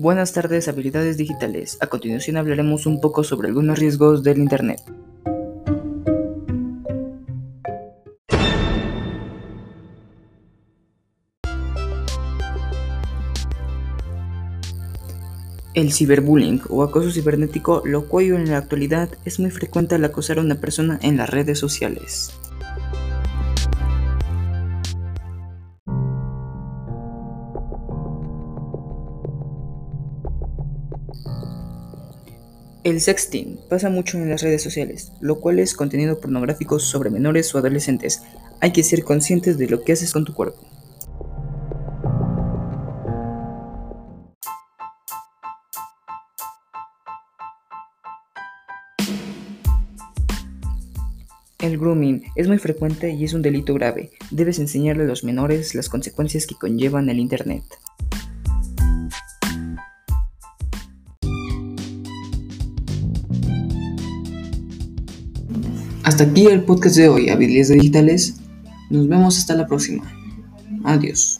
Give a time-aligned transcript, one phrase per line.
[0.00, 1.76] Buenas tardes, habilidades digitales.
[1.82, 4.80] A continuación hablaremos un poco sobre algunos riesgos del Internet.
[15.74, 20.38] El ciberbullying o acoso cibernético, lo cual en la actualidad es muy frecuente al acosar
[20.38, 22.39] a una persona en las redes sociales.
[32.82, 37.54] El sexting pasa mucho en las redes sociales, lo cual es contenido pornográfico sobre menores
[37.54, 38.22] o adolescentes.
[38.60, 40.66] Hay que ser conscientes de lo que haces con tu cuerpo.
[51.58, 54.10] El grooming es muy frecuente y es un delito grave.
[54.30, 57.62] Debes enseñarle a los menores las consecuencias que conllevan el Internet.
[66.10, 68.34] Hasta aquí el podcast de hoy, habilidades digitales.
[68.90, 70.02] Nos vemos hasta la próxima.
[70.82, 71.38] Adiós.